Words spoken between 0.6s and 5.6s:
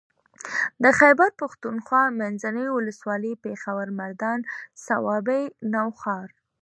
د خېبر پښتونخوا منځنۍ ولسوالۍ پېښور مردان صوابۍ